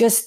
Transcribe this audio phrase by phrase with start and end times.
[0.00, 0.24] just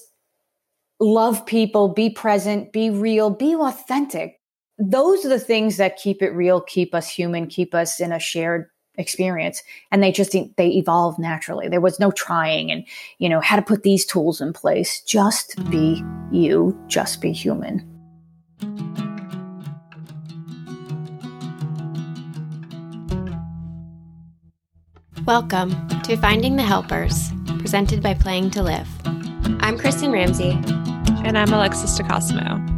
[1.00, 4.40] love people, be present, be real, be authentic.
[4.78, 8.20] Those are the things that keep it real, keep us human, keep us in a
[8.20, 8.68] shared
[9.00, 9.64] experience.
[9.92, 11.70] And they just they evolve naturally.
[11.70, 12.86] There was no trying and
[13.18, 15.02] you know how to put these tools in place.
[15.02, 17.90] Just be you just be human.
[25.26, 25.72] Welcome
[26.04, 28.88] to finding the helpers presented by playing to live
[29.62, 30.52] i'm kristen ramsey
[31.26, 32.74] and i'm alexis decosimo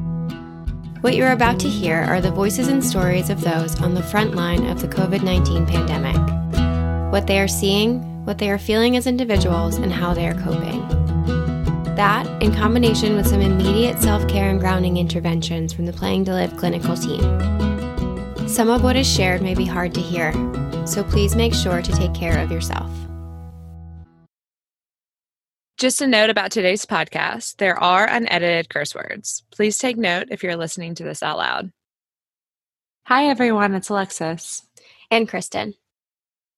[1.05, 4.33] what you're about to hear are the voices and stories of those on the front
[4.33, 6.15] line of the COVID 19 pandemic.
[7.13, 10.81] What they are seeing, what they are feeling as individuals, and how they are coping.
[11.95, 16.31] That, in combination with some immediate self care and grounding interventions from the Playing to
[16.31, 17.21] Live clinical team.
[18.49, 20.33] Some of what is shared may be hard to hear,
[20.87, 22.89] so please make sure to take care of yourself.
[25.77, 29.43] Just a note about today's podcast there are unedited curse words.
[29.51, 31.73] Please take note if you're listening to this out loud.
[33.07, 33.75] Hi, everyone.
[33.75, 34.65] It's Alexis.
[35.11, 35.73] And Kristen.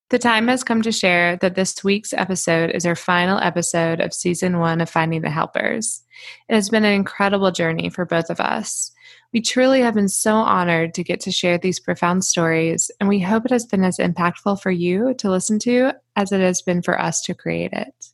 [0.10, 4.14] The time has come to share that this week's episode is our final episode of
[4.14, 6.04] season one of Finding the Helpers.
[6.48, 8.92] It has been an incredible journey for both of us.
[9.34, 13.20] We truly have been so honored to get to share these profound stories, and we
[13.20, 16.84] hope it has been as impactful for you to listen to as it has been
[16.84, 18.12] for us to create it.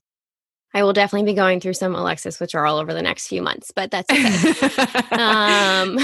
[0.75, 3.91] I will definitely be going through some Alexis withdrawal over the next few months, but
[3.91, 4.71] that's okay.
[5.11, 5.99] um,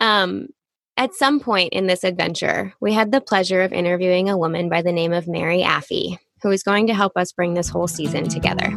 [0.00, 0.48] um,
[0.96, 4.82] at some point in this adventure, we had the pleasure of interviewing a woman by
[4.82, 8.28] the name of Mary Affey, who is going to help us bring this whole season
[8.28, 8.70] together.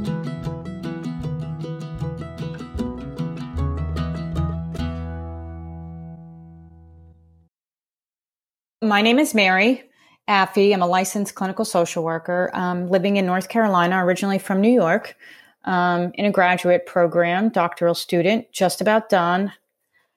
[8.84, 9.84] My name is Mary.
[10.28, 10.74] Affey.
[10.74, 15.16] I'm a licensed clinical social worker um, living in North Carolina, originally from New York,
[15.66, 19.52] um, in a graduate program, doctoral student, just about done.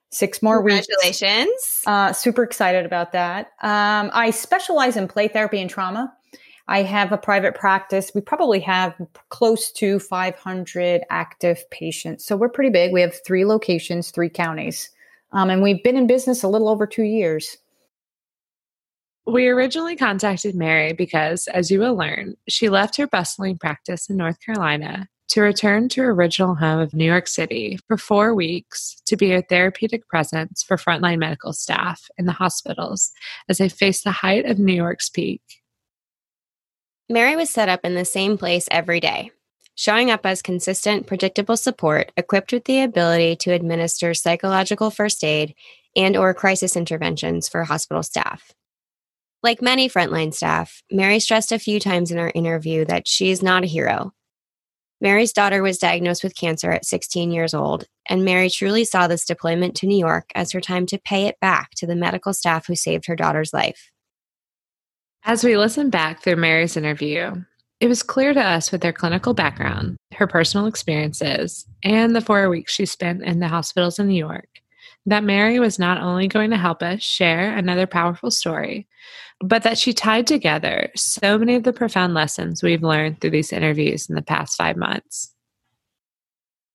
[0.09, 0.97] Six more Congratulations.
[1.03, 1.19] weeks.
[1.19, 1.81] Congratulations.
[1.85, 3.47] Uh, super excited about that.
[3.61, 6.13] Um, I specialize in play therapy and trauma.
[6.69, 8.11] I have a private practice.
[8.13, 8.93] We probably have
[9.29, 12.25] close to 500 active patients.
[12.25, 12.91] So we're pretty big.
[12.91, 14.89] We have three locations, three counties.
[15.31, 17.57] Um, and we've been in business a little over two years.
[19.27, 24.15] We originally contacted Mary because, as you will learn, she left her bustling practice in
[24.15, 28.95] North Carolina to return to her original home of New York City for four weeks
[29.05, 33.11] to be a therapeutic presence for frontline medical staff in the hospitals
[33.49, 35.41] as they face the height of New York's peak.
[37.09, 39.31] Mary was set up in the same place every day,
[39.75, 45.53] showing up as consistent, predictable support equipped with the ability to administer psychological first aid
[45.97, 48.53] and or crisis interventions for hospital staff.
[49.47, 53.41] Like many frontline staff, Mary stressed a few times in our interview that she is
[53.41, 54.11] not a hero.
[54.99, 59.23] Mary's daughter was diagnosed with cancer at 16 years old, and Mary truly saw this
[59.23, 62.67] deployment to New York as her time to pay it back to the medical staff
[62.67, 63.89] who saved her daughter's life.
[65.23, 67.31] As we listened back through Mary's interview,
[67.79, 72.49] it was clear to us with her clinical background, her personal experiences, and the four
[72.49, 74.49] weeks she spent in the hospitals in New York
[75.07, 78.87] that Mary was not only going to help us share another powerful story,
[79.39, 83.53] but that she tied together so many of the profound lessons we've learned through these
[83.53, 85.33] interviews in the past five months.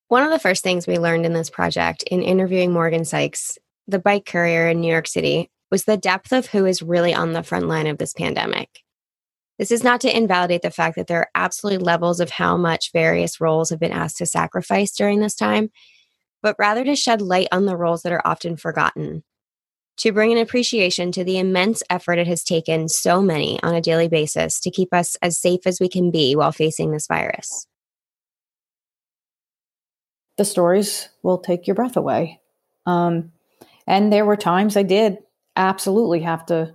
[0.08, 3.98] One of the first things we learned in this project in interviewing Morgan Sykes, the
[3.98, 7.42] bike courier in New York City, was the depth of who is really on the
[7.42, 8.80] front line of this pandemic.
[9.58, 12.92] This is not to invalidate the fact that there are absolutely levels of how much
[12.92, 15.70] various roles have been asked to sacrifice during this time
[16.42, 19.22] but rather to shed light on the roles that are often forgotten.
[19.98, 23.80] To bring an appreciation to the immense effort it has taken so many on a
[23.80, 27.66] daily basis to keep us as safe as we can be while facing this virus.
[30.38, 32.40] The stories will take your breath away.
[32.86, 33.32] Um,
[33.86, 35.18] and there were times I did
[35.56, 36.74] absolutely have to,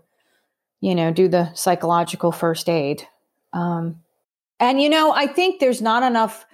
[0.80, 3.04] you know, do the psychological first aid.
[3.52, 4.02] Um,
[4.60, 6.46] and, you know, I think there's not enough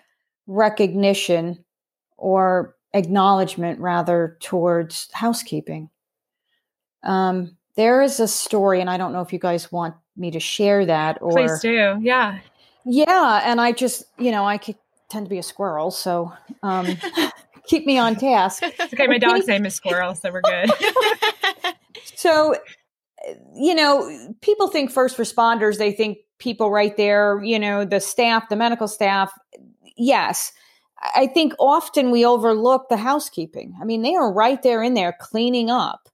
[0.48, 1.64] recognition
[2.18, 5.90] or acknowledgement rather towards housekeeping.
[7.04, 10.40] Um, there is a story, and I don't know if you guys want me to
[10.40, 11.98] share that or please do.
[12.02, 12.40] Yeah,
[12.86, 13.42] yeah.
[13.44, 14.76] And I just, you know, I could
[15.10, 16.32] tend to be a squirrel, so
[16.62, 16.88] um,
[17.68, 18.64] keep me on task.
[18.64, 20.72] okay, my dog's name is Squirrel, so we're good.
[22.16, 22.56] so,
[23.56, 25.78] you know, people think first responders.
[25.78, 27.44] They think people right there.
[27.44, 29.34] You know, the staff, the medical staff.
[29.98, 30.52] Yes
[31.16, 33.76] I think often we overlook the housekeeping.
[33.82, 36.10] I mean, they are right there in there cleaning up.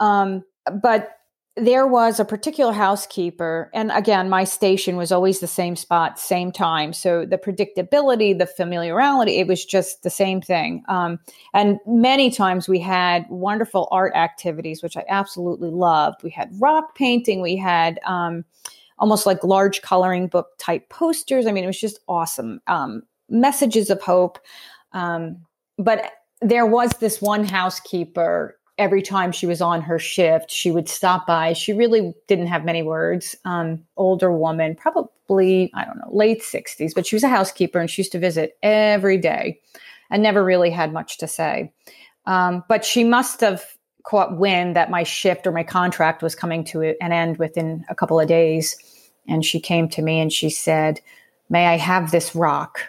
[0.00, 0.44] Um,
[0.82, 1.16] but
[1.56, 6.52] there was a particular housekeeper, and again, my station was always the same spot, same
[6.52, 6.92] time.
[6.92, 10.84] So the predictability, the familiarity, it was just the same thing.
[10.88, 11.18] Um,
[11.52, 16.22] and many times we had wonderful art activities, which I absolutely loved.
[16.22, 18.44] We had rock painting, we had um,
[18.98, 21.46] almost like large coloring book type posters.
[21.46, 22.60] I mean, it was just awesome.
[22.68, 24.38] Um, messages of hope.
[24.92, 25.44] Um,
[25.78, 26.12] but
[26.42, 31.26] there was this one housekeeper every time she was on her shift, she would stop
[31.26, 31.52] by.
[31.52, 33.36] She really didn't have many words.
[33.44, 37.90] Um, older woman, probably, I don't know, late 60s, but she was a housekeeper and
[37.90, 39.60] she used to visit every day
[40.10, 41.72] and never really had much to say.
[42.24, 43.62] Um, but she must have
[44.04, 47.94] caught wind that my shift or my contract was coming to an end within a
[47.94, 48.76] couple of days.
[49.28, 51.00] And she came to me and she said,
[51.50, 52.80] May I have this rock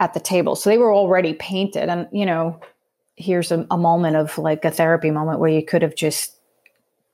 [0.00, 0.56] at the table?
[0.56, 1.88] So they were already painted.
[1.88, 2.60] And, you know,
[3.16, 6.36] here's a, a moment of like a therapy moment where you could have just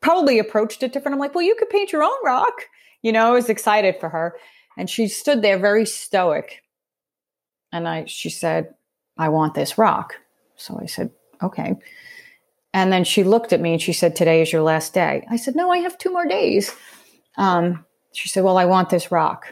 [0.01, 1.15] probably approached it different.
[1.15, 2.55] I'm like, well, you could paint your own rock.
[3.03, 4.37] You know, I was excited for her.
[4.79, 6.63] And she stood there very stoic.
[7.73, 8.75] And I she said,
[9.19, 10.15] I want this rock.
[10.57, 11.11] So I said,
[11.43, 11.77] okay.
[12.77, 15.27] And then she looked at me and she said, Today is your last day.
[15.31, 16.75] I said, No, I have two more days.
[17.39, 19.47] Um, she said, Well, I want this rock.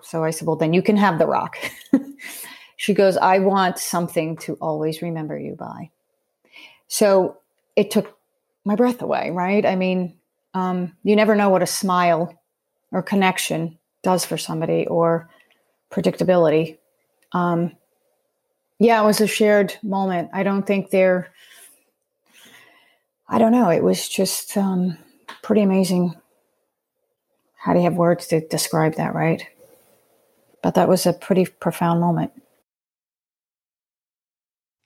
[0.00, 1.58] So I said, Well, then you can have the rock.
[2.78, 5.90] she goes, I want something to always remember you by.
[6.86, 7.38] So
[7.74, 8.16] it took
[8.64, 9.66] my breath away, right?
[9.66, 10.14] I mean,
[10.54, 12.40] um, you never know what a smile
[12.92, 15.28] or connection does for somebody or
[15.90, 16.78] predictability.
[17.32, 17.72] Um,
[18.78, 20.30] yeah, it was a shared moment.
[20.32, 21.32] I don't think they're,
[23.28, 24.96] I don't know, it was just um,
[25.42, 26.14] pretty amazing.
[27.56, 29.44] How do you have words to describe that, right?
[30.62, 32.30] But that was a pretty profound moment.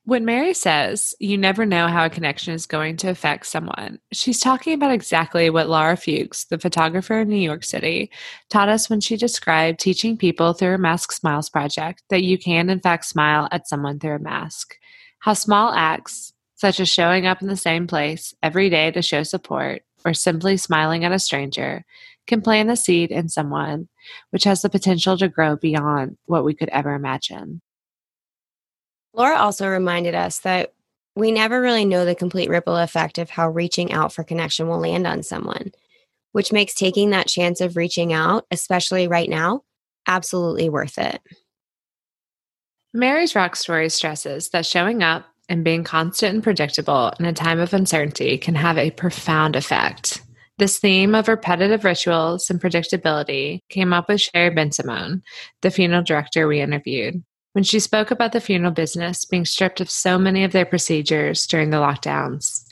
[0.04, 4.40] When Mary says, you never know how a connection is going to affect someone, she's
[4.40, 8.10] talking about exactly what Laura Fuchs, the photographer in New York City,
[8.50, 12.68] taught us when she described teaching people through a Mask Smiles project that you can,
[12.68, 14.74] in fact, smile at someone through a mask.
[15.20, 19.22] How small acts, such as showing up in the same place every day to show
[19.22, 21.84] support, or simply smiling at a stranger,
[22.26, 23.88] can plant a seed in someone
[24.30, 27.62] which has the potential to grow beyond what we could ever imagine.
[29.14, 30.72] Laura also reminded us that
[31.14, 34.78] we never really know the complete ripple effect of how reaching out for connection will
[34.78, 35.72] land on someone,
[36.32, 39.62] which makes taking that chance of reaching out, especially right now,
[40.06, 41.20] absolutely worth it.
[42.94, 47.58] Mary's rock story stresses that showing up and being constant and predictable in a time
[47.58, 50.22] of uncertainty can have a profound effect.
[50.58, 55.22] This theme of repetitive rituals and predictability came up with Sherry Bensimon,
[55.60, 59.90] the funeral director we interviewed when she spoke about the funeral business being stripped of
[59.90, 62.64] so many of their procedures during the lockdowns.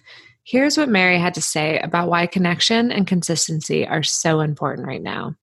[0.42, 5.02] Here's what Mary had to say about why connection and consistency are so important right
[5.02, 5.36] now.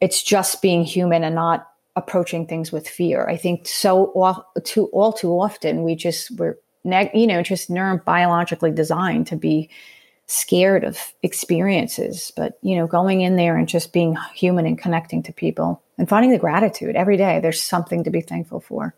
[0.00, 3.26] It's just being human and not approaching things with fear.
[3.28, 9.28] I think so too all too often we just we're you know just neurobiologically designed
[9.28, 9.70] to be
[10.26, 15.22] scared of experiences, but you know going in there and just being human and connecting
[15.22, 17.40] to people and finding the gratitude every day.
[17.40, 18.94] There's something to be thankful for.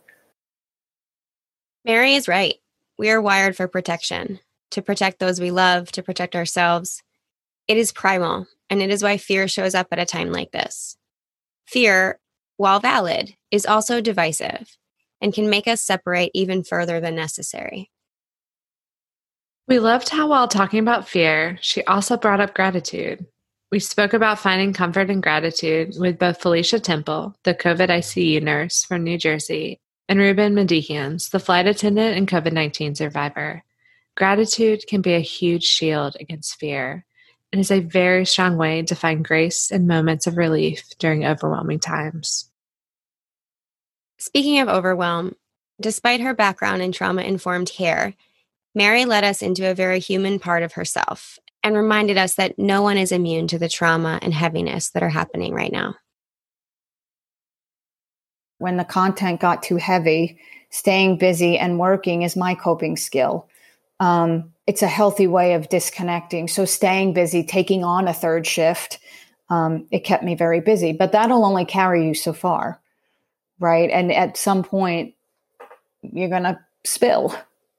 [1.85, 2.55] Mary is right.
[2.99, 7.03] We are wired for protection, to protect those we love, to protect ourselves.
[7.69, 10.97] It is primal, and it is why fear shows up at a time like this.
[11.67, 12.21] Fear,
[12.57, 14.77] while valid, is also divisive
[15.21, 17.91] and can make us separate even further than necessary.
[19.67, 23.27] We loved how, while talking about fear, she also brought up gratitude.
[23.75, 28.85] We spoke about finding comfort and gratitude with both Felicia Temple, the COVID ICU nurse
[28.85, 33.65] from New Jersey, and Ruben Medihians, the flight attendant and COVID 19 survivor.
[34.17, 37.05] Gratitude can be a huge shield against fear
[37.53, 41.81] and is a very strong way to find grace and moments of relief during overwhelming
[41.81, 42.49] times.
[44.21, 45.35] Speaking of overwhelm,
[45.81, 48.15] despite her background in trauma informed care,
[48.73, 52.83] Mary led us into a very human part of herself and reminded us that no
[52.83, 55.97] one is immune to the trauma and heaviness that are happening right now.
[58.59, 63.49] When the content got too heavy, staying busy and working is my coping skill.
[63.99, 66.49] Um, it's a healthy way of disconnecting.
[66.49, 68.99] So, staying busy, taking on a third shift,
[69.49, 70.93] um, it kept me very busy.
[70.93, 72.81] But that'll only carry you so far,
[73.59, 73.91] right?
[73.91, 75.15] And at some point,
[76.03, 77.35] you're going to spill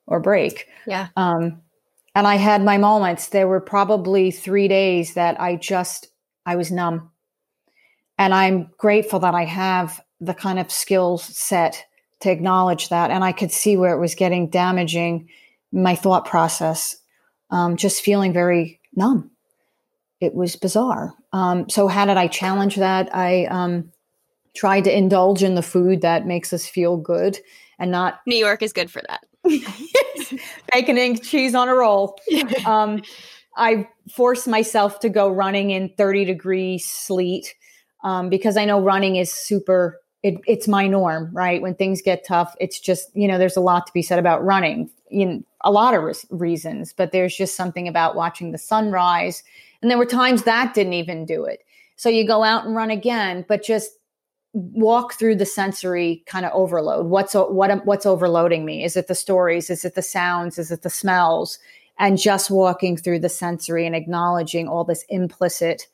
[0.07, 0.67] or break.
[0.87, 1.07] Yeah.
[1.15, 1.61] Um,
[2.15, 3.27] and I had my moments.
[3.27, 6.07] There were probably three days that I just,
[6.45, 7.11] I was numb.
[8.17, 11.85] And I'm grateful that I have the kind of skills set
[12.21, 13.11] to acknowledge that.
[13.11, 15.29] And I could see where it was getting damaging
[15.73, 16.95] my thought process.
[17.51, 19.29] um, just feeling very numb.
[20.21, 21.13] It was bizarre.
[21.33, 23.13] Um, so, how did I challenge that?
[23.13, 23.91] I um,
[24.55, 27.37] tried to indulge in the food that makes us feel good
[27.77, 28.21] and not.
[28.25, 29.25] New York is good for that.
[30.73, 32.17] bacon and cheese on a roll.
[32.65, 33.01] Um,
[33.55, 37.55] I force myself to go running in 30 degree sleet
[38.03, 40.01] um, because I know running is super.
[40.23, 41.61] It, it's my norm, right?
[41.61, 44.43] When things get tough, it's just you know there's a lot to be said about
[44.43, 44.89] running.
[45.11, 49.43] Know, a lot of re- reasons, but there's just something about watching the sunrise.
[49.81, 51.63] And there were times that didn't even do it.
[51.95, 53.91] So you go out and run again, but just
[54.55, 57.07] walk through the sensory kind of overload.
[57.07, 58.85] What's what what's overloading me?
[58.85, 59.69] Is it the stories?
[59.69, 60.57] Is it the sounds?
[60.57, 61.59] Is it the smells?
[61.99, 65.87] And just walking through the sensory and acknowledging all this implicit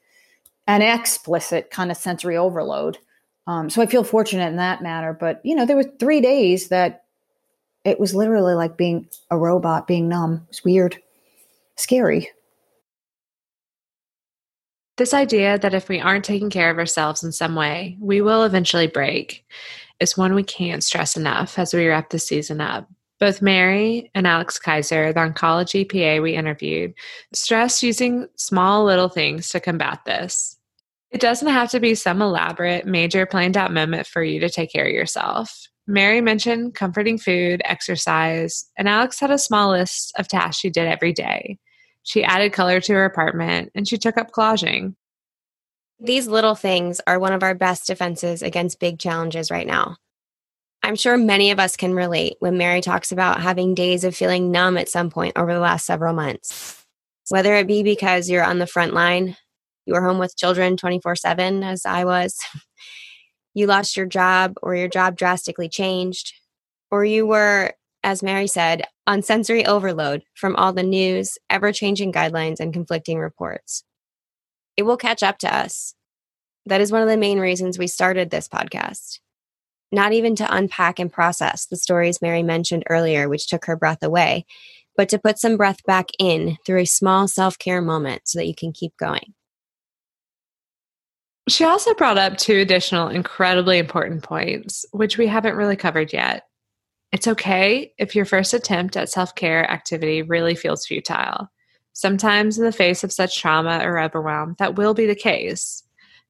[0.67, 2.99] and explicit kind of sensory overload.
[3.47, 5.11] Um, so I feel fortunate in that matter.
[5.11, 7.05] But you know, there were three days that
[7.83, 10.45] it was literally like being a robot, being numb.
[10.49, 11.01] It's weird,
[11.77, 12.29] scary.
[14.97, 18.43] This idea that if we aren't taking care of ourselves in some way, we will
[18.43, 19.45] eventually break
[19.99, 22.89] is one we can't stress enough as we wrap the season up.
[23.19, 26.93] Both Mary and Alex Kaiser, the oncology PA we interviewed,
[27.33, 30.57] stressed using small little things to combat this.
[31.11, 34.71] It doesn't have to be some elaborate, major planned out moment for you to take
[34.71, 35.67] care of yourself.
[35.85, 40.87] Mary mentioned comforting food, exercise, and Alex had a small list of tasks she did
[40.87, 41.59] every day.
[42.03, 44.95] She added color to her apartment and she took up collaging.
[45.99, 49.97] These little things are one of our best defenses against big challenges right now.
[50.83, 54.51] I'm sure many of us can relate when Mary talks about having days of feeling
[54.51, 56.83] numb at some point over the last several months.
[57.29, 59.37] Whether it be because you're on the front line,
[59.85, 62.39] you were home with children 24 7, as I was,
[63.53, 66.33] you lost your job or your job drastically changed,
[66.89, 72.13] or you were, as Mary said, on sensory overload from all the news, ever changing
[72.13, 73.83] guidelines, and conflicting reports.
[74.77, 75.95] It will catch up to us.
[76.65, 79.19] That is one of the main reasons we started this podcast.
[79.91, 84.01] Not even to unpack and process the stories Mary mentioned earlier, which took her breath
[84.01, 84.45] away,
[84.95, 88.47] but to put some breath back in through a small self care moment so that
[88.47, 89.33] you can keep going.
[91.49, 96.43] She also brought up two additional incredibly important points, which we haven't really covered yet.
[97.11, 101.51] It's okay if your first attempt at self care activity really feels futile.
[101.93, 105.83] Sometimes, in the face of such trauma or overwhelm, that will be the case.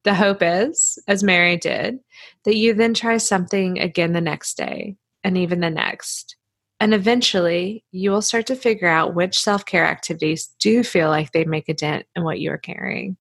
[0.03, 1.99] The hope is, as Mary did,
[2.45, 6.35] that you then try something again the next day and even the next.
[6.79, 11.31] And eventually, you will start to figure out which self care activities do feel like
[11.31, 13.17] they make a dent in what you are carrying.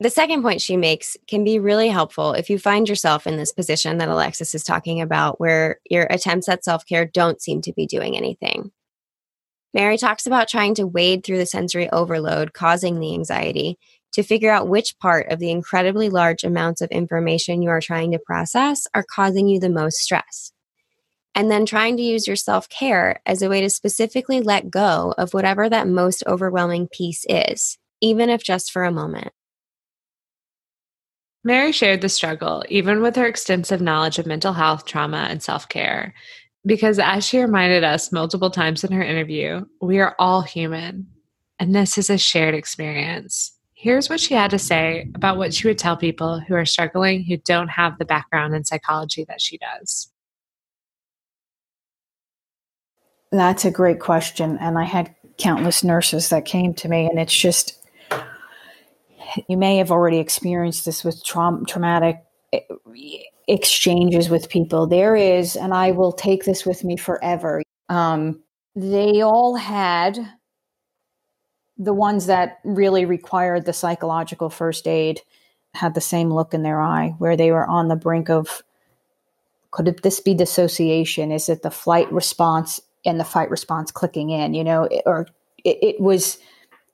[0.00, 3.52] The second point she makes can be really helpful if you find yourself in this
[3.52, 7.72] position that Alexis is talking about, where your attempts at self care don't seem to
[7.72, 8.70] be doing anything.
[9.74, 13.76] Mary talks about trying to wade through the sensory overload causing the anxiety
[14.12, 18.12] to figure out which part of the incredibly large amounts of information you are trying
[18.12, 20.52] to process are causing you the most stress.
[21.34, 25.12] And then trying to use your self care as a way to specifically let go
[25.18, 29.32] of whatever that most overwhelming piece is, even if just for a moment.
[31.44, 35.68] Mary shared the struggle, even with her extensive knowledge of mental health, trauma, and self
[35.68, 36.14] care.
[36.66, 41.06] Because as she reminded us multiple times in her interview, we are all human,
[41.58, 43.56] and this is a shared experience.
[43.74, 47.22] Here's what she had to say about what she would tell people who are struggling
[47.22, 50.10] who don't have the background in psychology that she does.
[53.30, 54.58] That's a great question.
[54.58, 57.77] And I had countless nurses that came to me, and it's just
[59.48, 62.60] you may have already experienced this with tra- traumatic eh,
[63.46, 64.86] exchanges with people.
[64.86, 67.62] There is, and I will take this with me forever.
[67.88, 68.42] Um,
[68.74, 70.18] they all had
[71.78, 75.20] the ones that really required the psychological first aid
[75.74, 78.62] had the same look in their eye where they were on the brink of
[79.70, 84.54] could this be dissociation is it the flight response and the fight response clicking in
[84.54, 85.28] you know or
[85.64, 86.38] it, it was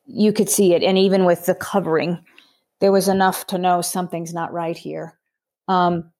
[0.07, 0.83] you could see it.
[0.83, 2.25] And even with the covering,
[2.81, 5.19] there was enough to know something's not right here.
[5.69, 6.13] Um,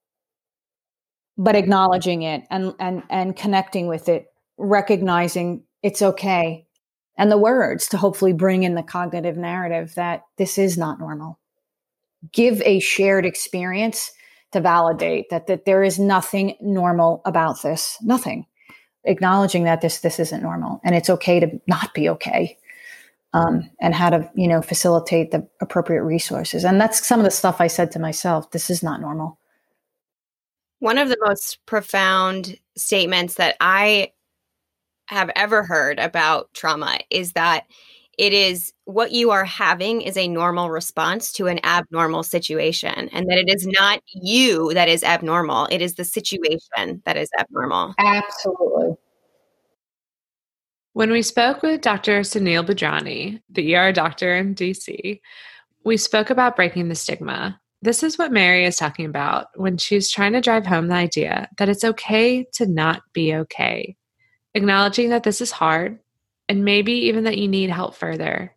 [1.37, 4.27] but acknowledging it and and and connecting with it,
[4.57, 6.67] recognizing it's okay,
[7.19, 11.39] and the words to hopefully bring in the cognitive narrative that this is not normal.
[12.33, 14.13] Give a shared experience
[14.53, 17.99] to validate that that there is nothing normal about this.
[18.01, 18.47] Nothing.
[19.03, 22.57] Acknowledging that this this isn't normal, and it's okay to not be okay
[23.35, 26.65] um, and how to you know facilitate the appropriate resources.
[26.65, 29.39] And that's some of the stuff i said to myself this is not normal.
[30.79, 34.13] One of the most profound statements that i
[35.07, 37.67] have ever heard about trauma is that
[38.17, 43.29] it is what you are having is a normal response to an abnormal situation and
[43.29, 45.67] that it is not you that is abnormal.
[45.73, 47.95] It is the situation that is abnormal.
[47.99, 48.97] Absolutely
[50.95, 55.21] when we spoke with dr sunil bajrani the er doctor in dc
[55.85, 60.11] we spoke about breaking the stigma this is what mary is talking about when she's
[60.11, 63.95] trying to drive home the idea that it's okay to not be okay
[64.55, 65.99] acknowledging that this is hard
[66.49, 68.55] and maybe even that you need help further.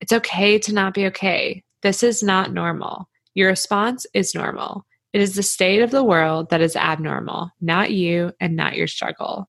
[0.00, 1.62] It's okay to not be okay.
[1.82, 3.08] This is not normal.
[3.34, 4.84] Your response is normal.
[5.12, 8.86] It is the state of the world that is abnormal, not you and not your
[8.86, 9.48] struggle.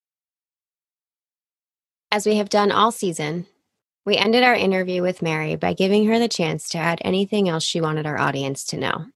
[2.15, 3.45] As we have done all season,
[4.05, 7.61] we ended our interview with Mary by giving her the chance to add anything else
[7.61, 9.07] she wanted our audience to know.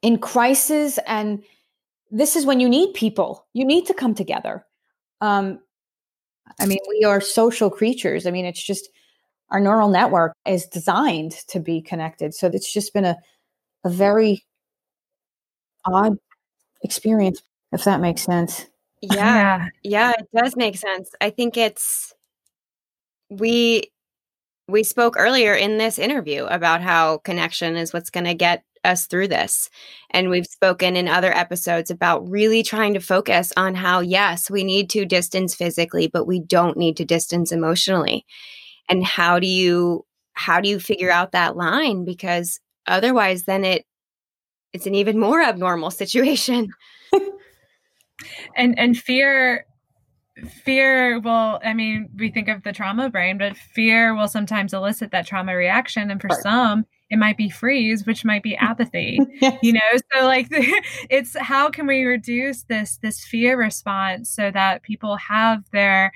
[0.00, 1.42] In crisis, and
[2.12, 4.64] this is when you need people, you need to come together.
[5.20, 5.58] Um,
[6.60, 8.24] I mean, we are social creatures.
[8.24, 8.88] I mean, it's just
[9.50, 12.32] our neural network is designed to be connected.
[12.32, 13.16] So it's just been a,
[13.82, 14.44] a very
[15.84, 16.16] odd
[16.84, 17.42] experience,
[17.72, 18.66] if that makes sense.
[19.00, 19.68] Yeah.
[19.82, 21.10] Yeah, it does make sense.
[21.20, 22.14] I think it's
[23.30, 23.84] we
[24.68, 29.06] we spoke earlier in this interview about how connection is what's going to get us
[29.06, 29.70] through this.
[30.10, 34.64] And we've spoken in other episodes about really trying to focus on how, yes, we
[34.64, 38.26] need to distance physically, but we don't need to distance emotionally.
[38.88, 42.04] And how do you how do you figure out that line?
[42.04, 43.84] Because otherwise then it
[44.72, 46.70] it's an even more abnormal situation.
[48.56, 49.66] And and fear
[50.64, 55.10] fear will i mean we think of the trauma brain but fear will sometimes elicit
[55.12, 56.42] that trauma reaction and for right.
[56.42, 59.58] some it might be freeze which might be apathy yes.
[59.62, 59.80] you know
[60.12, 60.48] so like
[61.10, 66.12] it's how can we reduce this this fear response so that people have their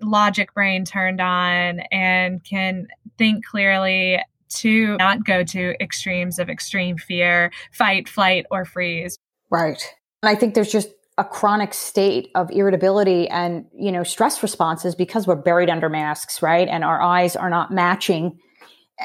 [0.00, 2.88] logic brain turned on and can
[3.18, 9.16] think clearly to not go to extremes of extreme fear fight flight or freeze
[9.48, 10.88] right and i think there's just
[11.20, 16.40] a chronic state of irritability and you know stress responses because we're buried under masks
[16.40, 16.66] right?
[16.66, 18.38] And our eyes are not matching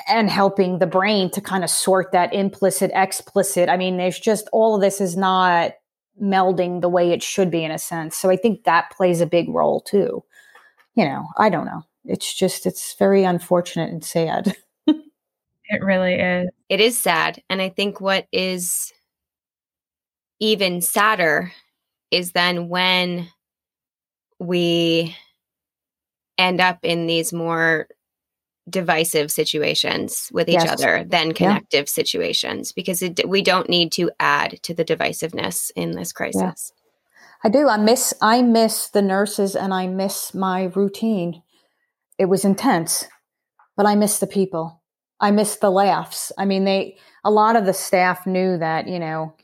[0.08, 3.68] and helping the brain to kind of sort that implicit explicit.
[3.68, 5.74] I mean there's just all of this is not
[6.22, 8.16] melding the way it should be in a sense.
[8.16, 10.24] So i think that plays a big role too.
[10.96, 11.84] You know i don't know.
[12.06, 14.56] It's just it's very unfortunate and sad.
[15.68, 16.50] It really is.
[16.70, 17.42] It is sad.
[17.50, 18.94] And i think what is
[20.40, 21.52] even sadder
[22.16, 23.28] is then when
[24.40, 25.16] we
[26.38, 27.88] end up in these more
[28.70, 30.72] divisive situations with each yes.
[30.72, 31.86] other than connective yeah.
[31.86, 36.72] situations because it, we don't need to add to the divisiveness in this crisis.
[36.74, 36.82] Yeah.
[37.44, 37.70] I do.
[37.70, 41.44] I miss I miss the nurses and I miss my routine.
[42.18, 43.06] It was intense,
[43.78, 44.82] but I miss the people.
[45.20, 46.32] I miss the laughs.
[46.38, 49.35] I mean, they a lot of the staff knew that, you know,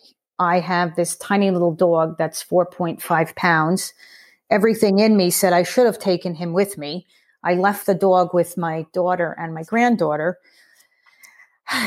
[0.41, 3.93] I have this tiny little dog that's 4.5 pounds.
[4.49, 7.05] Everything in me said I should have taken him with me.
[7.43, 10.39] I left the dog with my daughter and my granddaughter.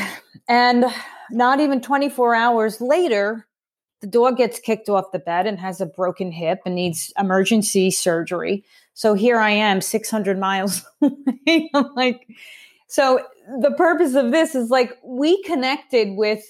[0.47, 0.85] And
[1.31, 3.47] not even 24 hours later,
[4.01, 7.89] the dog gets kicked off the bed and has a broken hip and needs emergency
[7.89, 8.63] surgery.
[8.93, 11.71] So here I am, 600 miles away.
[11.73, 12.27] I'm like,
[12.87, 13.25] so
[13.59, 16.43] the purpose of this is like we connected with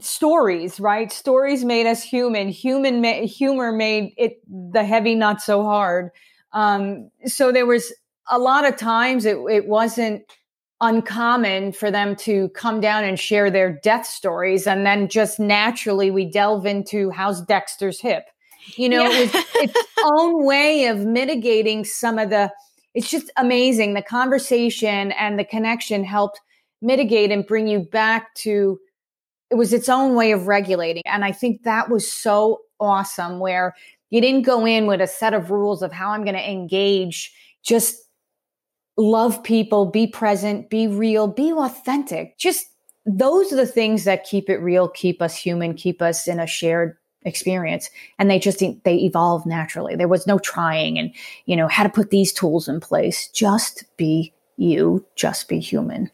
[0.00, 1.12] stories, right?
[1.12, 2.48] Stories made us human.
[2.48, 6.10] Human ma- humor made it the heavy not so hard.
[6.52, 7.92] Um, so there was
[8.30, 10.22] a lot of times it, it wasn't
[10.80, 16.10] uncommon for them to come down and share their death stories, and then just naturally
[16.10, 18.24] we delve into how's Dexter's hip.
[18.76, 19.18] You know, yeah.
[19.18, 22.52] it was its own way of mitigating some of the.
[22.94, 23.94] It's just amazing.
[23.94, 26.40] The conversation and the connection helped
[26.80, 28.78] mitigate and bring you back to
[29.50, 31.02] it was its own way of regulating.
[31.06, 33.74] And I think that was so awesome where
[34.10, 37.32] you didn't go in with a set of rules of how I'm going to engage,
[37.62, 37.96] just
[38.96, 42.38] love people, be present, be real, be authentic.
[42.38, 42.66] Just
[43.06, 46.46] those are the things that keep it real, keep us human, keep us in a
[46.46, 51.10] shared experience and they just they evolve naturally there was no trying and
[51.46, 56.10] you know how to put these tools in place just be you just be human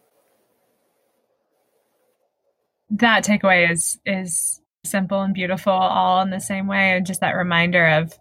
[2.91, 6.97] that takeaway is is simple and beautiful all in the same way.
[6.97, 8.19] And just that reminder of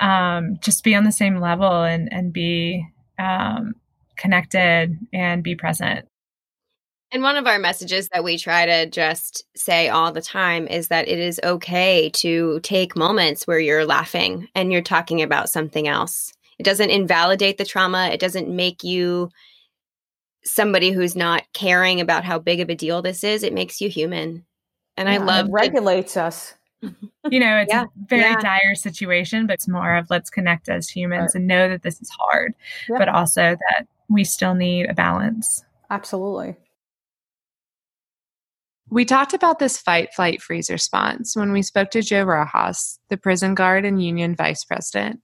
[0.00, 2.86] um, just be on the same level and and be
[3.18, 3.74] um,
[4.16, 6.06] connected and be present.
[7.12, 10.88] And one of our messages that we try to just say all the time is
[10.88, 15.86] that it is okay to take moments where you're laughing and you're talking about something
[15.86, 16.32] else.
[16.58, 19.28] It doesn't invalidate the trauma, it doesn't make you
[20.44, 23.42] somebody who's not caring about how big of a deal this is.
[23.42, 24.44] It makes you human.
[24.96, 26.54] And yeah, I love it regulates the- us.
[27.30, 28.40] you know, it's yeah, a very yeah.
[28.40, 31.34] dire situation, but it's more of let's connect as humans right.
[31.36, 32.54] and know that this is hard,
[32.88, 32.98] yeah.
[32.98, 35.64] but also that we still need a balance.
[35.90, 36.56] Absolutely.
[38.90, 43.16] We talked about this fight, flight, freeze response when we spoke to Joe Rojas, the
[43.16, 45.20] prison guard and union vice president.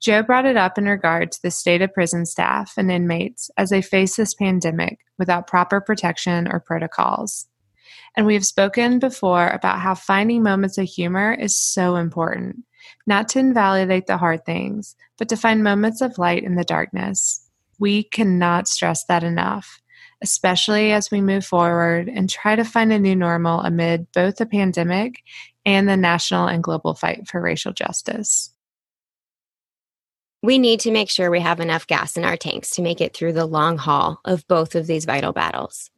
[0.00, 3.70] Joe brought it up in regard to the state of prison staff and inmates as
[3.70, 7.48] they face this pandemic without proper protection or protocols.
[8.16, 12.64] And we have spoken before about how finding moments of humor is so important,
[13.06, 17.44] not to invalidate the hard things, but to find moments of light in the darkness.
[17.78, 19.80] We cannot stress that enough
[20.22, 24.46] especially as we move forward and try to find a new normal amid both the
[24.46, 25.22] pandemic
[25.64, 28.52] and the national and global fight for racial justice.
[30.42, 33.12] We need to make sure we have enough gas in our tanks to make it
[33.12, 35.90] through the long haul of both of these vital battles.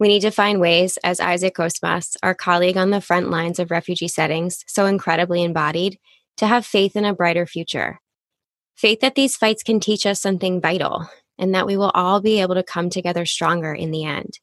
[0.00, 3.70] We need to find ways, as Isaac Cosmas, our colleague on the front lines of
[3.70, 5.98] refugee settings, so incredibly embodied,
[6.38, 8.00] to have faith in a brighter future.
[8.76, 12.40] Faith that these fights can teach us something vital and that we will all be
[12.40, 14.38] able to come together stronger in the end.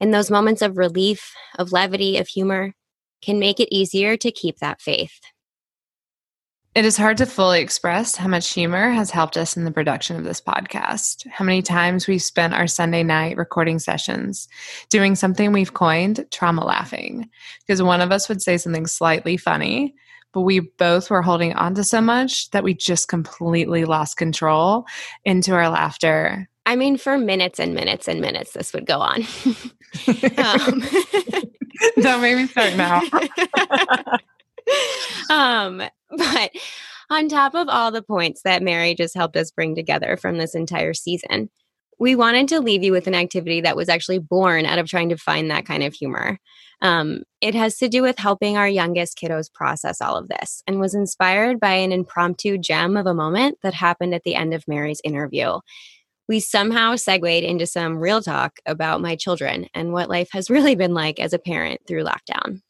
[0.00, 2.74] And those moments of relief, of levity, of humor
[3.22, 5.20] can make it easier to keep that faith.
[6.74, 10.16] It is hard to fully express how much humor has helped us in the production
[10.16, 11.26] of this podcast.
[11.28, 14.48] How many times we've spent our Sunday night recording sessions
[14.88, 17.28] doing something we've coined trauma laughing.
[17.60, 19.94] Because one of us would say something slightly funny,
[20.32, 24.86] but we both were holding on to so much that we just completely lost control
[25.26, 26.48] into our laughter.
[26.64, 29.24] I mean, for minutes and minutes and minutes, this would go on.
[30.38, 30.82] um.
[32.00, 33.02] Don't make me start now.
[35.30, 35.82] um,
[36.16, 36.50] but
[37.10, 40.54] on top of all the points that Mary just helped us bring together from this
[40.54, 41.50] entire season,
[41.98, 45.08] we wanted to leave you with an activity that was actually born out of trying
[45.10, 46.38] to find that kind of humor.
[46.80, 50.80] Um, it has to do with helping our youngest kiddos process all of this and
[50.80, 54.66] was inspired by an impromptu gem of a moment that happened at the end of
[54.66, 55.60] Mary's interview.
[56.28, 60.74] We somehow segued into some real talk about my children and what life has really
[60.74, 62.62] been like as a parent through lockdown.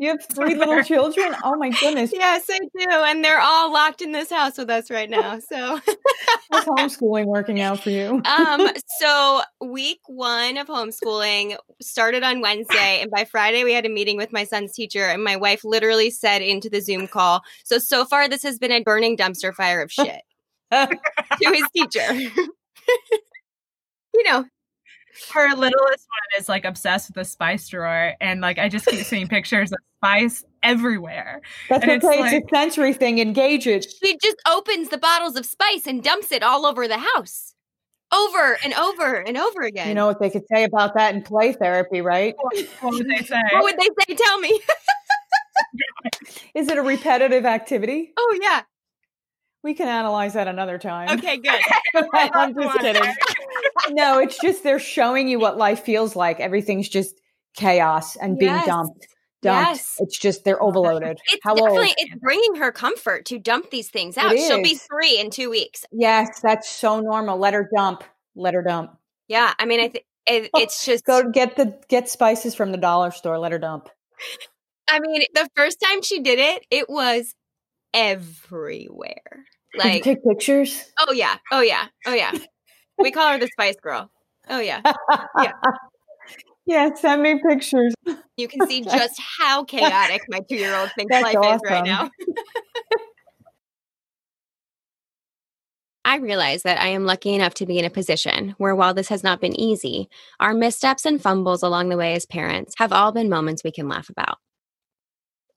[0.00, 1.34] You have three little children?
[1.44, 2.10] Oh my goodness.
[2.10, 2.86] Yes, I do.
[2.88, 5.38] And they're all locked in this house with us right now.
[5.40, 5.78] So
[6.50, 6.64] how's
[6.98, 8.22] homeschooling working out for you?
[8.24, 8.66] um,
[8.98, 14.16] so week one of homeschooling started on Wednesday, and by Friday we had a meeting
[14.16, 18.06] with my son's teacher, and my wife literally said into the Zoom call, So so
[18.06, 20.22] far this has been a burning dumpster fire of shit
[20.72, 20.98] to
[21.40, 22.12] his teacher.
[24.14, 24.46] you know,
[25.32, 29.04] her littlest one is like obsessed with the spice drawer and like i just keep
[29.04, 31.40] seeing pictures of spice everywhere.
[31.68, 35.36] That's and okay it's, like, a sensory thing engage it she just opens the bottles
[35.36, 37.54] of spice and dumps it all over the house.
[38.12, 39.86] Over and over and over again.
[39.86, 42.34] You know what they could say about that in play therapy right?
[42.80, 43.40] What would they say?
[43.52, 44.14] What would they say?
[44.16, 44.60] Tell me.
[46.54, 48.12] Is it a repetitive activity?
[48.16, 48.62] Oh yeah.
[49.62, 51.18] We can analyze that another time.
[51.18, 51.60] Okay, good.
[52.12, 53.14] I'm just kidding.
[53.90, 56.40] No, it's just they're showing you what life feels like.
[56.40, 57.20] Everything's just
[57.54, 58.66] chaos and being yes.
[58.66, 59.06] dumped.
[59.42, 59.68] Dumped.
[59.70, 59.96] Yes.
[60.00, 61.18] It's just they're overloaded.
[61.26, 61.94] It's How definitely old?
[61.96, 64.32] it's bringing her comfort to dump these things out.
[64.32, 65.84] She'll be three in two weeks.
[65.90, 67.38] Yes, that's so normal.
[67.38, 68.04] Let her dump.
[68.34, 68.96] Let her dump.
[69.28, 72.72] Yeah, I mean, I think it, oh, it's just go get the get spices from
[72.72, 73.38] the dollar store.
[73.38, 73.88] Let her dump.
[74.88, 77.34] I mean, the first time she did it, it was
[77.94, 79.46] everywhere.
[79.74, 80.84] Like take pictures?
[80.98, 81.36] Oh yeah.
[81.50, 81.86] Oh yeah.
[82.06, 82.32] Oh yeah.
[83.00, 84.10] We call her the Spice Girl.
[84.48, 84.80] Oh yeah.
[85.40, 85.52] Yeah.
[86.66, 87.94] yeah, send me pictures.
[88.36, 91.66] You can see just how chaotic my two year old thinks That's life awesome.
[91.66, 92.10] is right now.
[96.02, 99.08] I realize that I am lucky enough to be in a position where, while this
[99.10, 100.08] has not been easy,
[100.40, 103.86] our missteps and fumbles along the way as parents have all been moments we can
[103.86, 104.38] laugh about.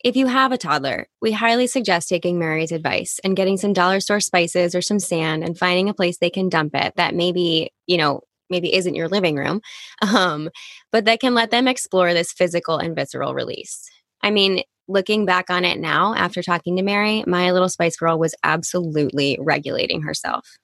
[0.03, 4.01] If you have a toddler, we highly suggest taking Mary's advice and getting some dollar
[4.01, 7.71] store spices or some sand and finding a place they can dump it that maybe,
[7.87, 9.61] you know, maybe isn't your living room,
[10.01, 10.49] um,
[10.91, 13.89] but that can let them explore this physical and visceral release.
[14.21, 18.19] I mean, looking back on it now after talking to Mary, my little spice girl
[18.19, 20.57] was absolutely regulating herself.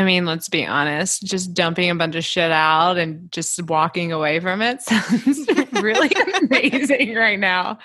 [0.00, 4.12] I mean, let's be honest, just dumping a bunch of shit out and just walking
[4.12, 6.10] away from it sounds really
[6.40, 7.78] amazing right now.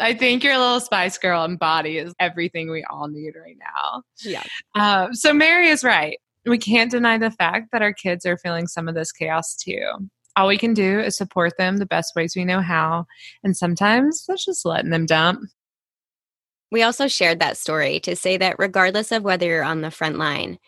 [0.00, 4.02] I think your little Spice Girl and body is everything we all need right now.
[4.24, 4.42] Yeah.
[4.74, 6.18] Uh, so Mary is right.
[6.44, 9.86] we can't deny the fact that our kids are feeling some of this chaos too.
[10.34, 13.06] All we can do is support them the best ways we know how,
[13.44, 15.42] and sometimes that's just letting them dump.
[16.72, 20.18] We also shared that story to say that regardless of whether you're on the front
[20.18, 20.58] line,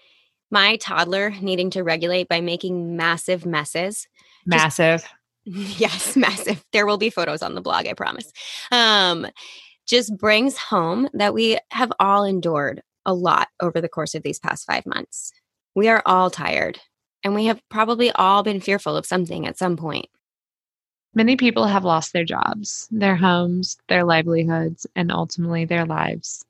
[0.50, 4.06] my toddler needing to regulate by making massive messes.
[4.44, 5.06] Massive.
[5.46, 6.64] Just, yes, massive.
[6.72, 8.32] There will be photos on the blog, I promise.
[8.70, 9.26] Um,
[9.87, 14.38] just brings home that we have all endured a lot over the course of these
[14.38, 15.32] past five months.
[15.74, 16.80] We are all tired,
[17.22, 20.06] and we have probably all been fearful of something at some point.
[21.14, 26.44] Many people have lost their jobs, their homes, their livelihoods, and ultimately their lives.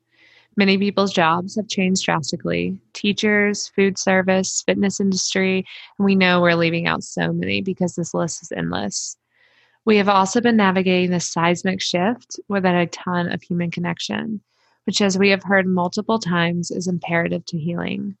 [0.57, 5.63] Many people's jobs have changed drastically teachers, food service, fitness industry,
[5.99, 9.15] and we know we're leaving out so many because this list is endless.
[9.85, 14.41] We have also been navigating this seismic shift without a ton of human connection,
[14.85, 18.17] which, as we have heard multiple times, is imperative to healing.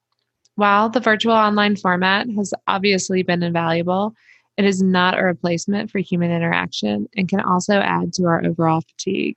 [0.53, 4.13] While the virtual online format has obviously been invaluable,
[4.57, 8.81] it is not a replacement for human interaction and can also add to our overall
[8.81, 9.35] fatigue.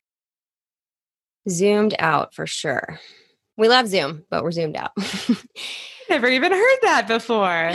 [1.50, 3.00] Zoomed out for sure.
[3.56, 4.92] We love Zoom, but we're zoomed out.
[6.08, 7.36] never even heard that before.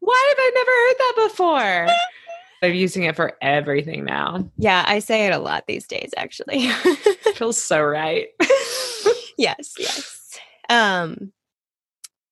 [0.00, 1.86] Why have I never heard that before?
[2.62, 4.50] I'm using it for everything now.
[4.56, 6.68] Yeah, I say it a lot these days, actually.
[7.34, 8.28] feels so right.
[9.36, 10.38] yes, yes.
[10.70, 11.32] Um,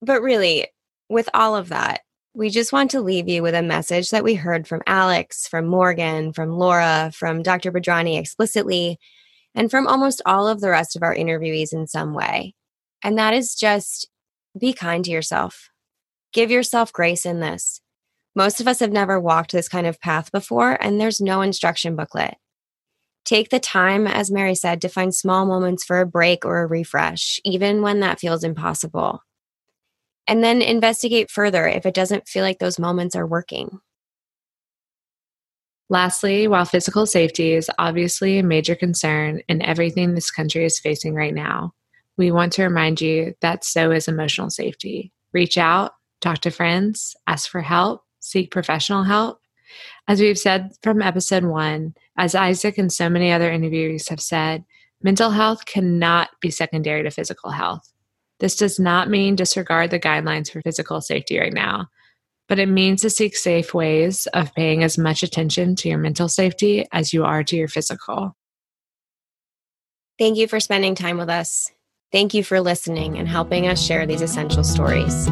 [0.01, 0.69] but really,
[1.09, 2.01] with all of that,
[2.35, 5.67] we just want to leave you with a message that we heard from Alex, from
[5.67, 7.71] Morgan, from Laura, from Dr.
[7.71, 8.99] Badrani explicitly,
[9.55, 12.55] and from almost all of the rest of our interviewees in some way.
[13.03, 14.09] And that is just
[14.59, 15.71] be kind to yourself.
[16.33, 17.81] Give yourself grace in this.
[18.35, 21.97] Most of us have never walked this kind of path before, and there's no instruction
[21.97, 22.35] booklet.
[23.25, 26.67] Take the time, as Mary said, to find small moments for a break or a
[26.67, 29.21] refresh, even when that feels impossible
[30.27, 33.81] and then investigate further if it doesn't feel like those moments are working.
[35.93, 41.15] Lastly, while physical safety is obviously a major concern in everything this country is facing
[41.15, 41.75] right now,
[42.17, 45.13] we want to remind you that so is emotional safety.
[45.35, 49.41] Reach out, talk to friends, ask for help, seek professional help.
[50.09, 54.65] As we've said from episode one, as Isaac and so many other interviewees have said,
[55.03, 57.93] mental health cannot be secondary to physical health.
[58.41, 61.89] This does not mean disregard the guidelines for physical safety right now,
[62.53, 66.29] but it means to seek safe ways of paying as much attention to your mental
[66.29, 68.37] safety as you are to your physical.
[70.19, 71.73] Thank you for spending time with us.
[72.13, 75.29] Thank you for listening and helping us share these essential stories.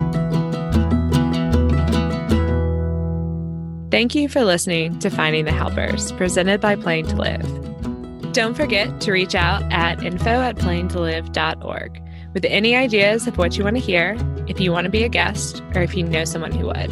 [3.90, 8.32] Thank you for listening to Finding the Helpers, presented by Playing to Live.
[8.32, 13.64] Don't forget to reach out at info at playingtolive.org with any ideas of what you
[13.64, 14.16] want to hear,
[14.46, 16.90] if you want to be a guest, or if you know someone who would.